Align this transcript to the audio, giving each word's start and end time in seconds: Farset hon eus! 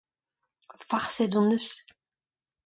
Farset 0.87 1.35
hon 1.35 1.51
eus! 1.57 1.69